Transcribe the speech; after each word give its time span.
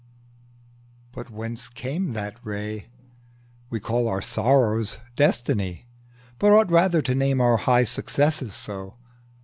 But 1.11 1.29
whence 1.29 1.67
came 1.67 2.13
that 2.13 2.43
ray? 2.43 2.87
We 3.69 3.79
call 3.79 4.07
our 4.07 4.19
sorrows 4.19 4.97
Destiny, 5.15 5.85
but 6.39 6.51
ought 6.51 6.71
Rather 6.71 7.03
to 7.03 7.13
name 7.13 7.39
our 7.39 7.57
high 7.57 7.83
successes 7.83 8.55
so. 8.55 8.95